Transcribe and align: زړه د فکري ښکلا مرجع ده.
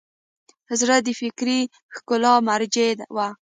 زړه 0.79 0.95
د 1.05 1.09
فکري 1.19 1.59
ښکلا 1.95 2.33
مرجع 2.49 2.89
ده. 2.99 3.07